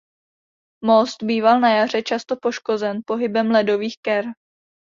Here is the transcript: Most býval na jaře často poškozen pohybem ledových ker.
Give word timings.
Most 0.85 1.23
býval 1.25 1.59
na 1.59 1.75
jaře 1.75 2.01
často 2.03 2.35
poškozen 2.35 2.99
pohybem 3.05 3.51
ledových 3.51 3.97
ker. 4.01 4.25